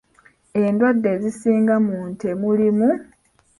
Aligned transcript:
Endwadde 0.65 1.07
ezisinga 1.15 1.75
mu 1.87 1.99
nte 2.09 2.29
mulimu: 2.41 2.89